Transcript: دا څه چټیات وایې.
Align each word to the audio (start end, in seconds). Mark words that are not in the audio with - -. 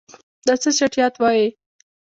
دا 0.45 0.53
څه 0.61 0.69
چټیات 0.77 1.15
وایې. 1.17 1.47